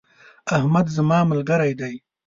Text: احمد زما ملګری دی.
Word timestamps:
احمد 0.57 0.87
زما 0.95 1.19
ملګری 1.31 1.71
دی. 1.79 1.95